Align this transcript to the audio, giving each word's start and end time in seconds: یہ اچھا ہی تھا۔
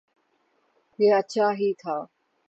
یہ 0.99 1.13
اچھا 1.13 1.47
ہی 1.59 1.69
تھا۔ 1.81 1.95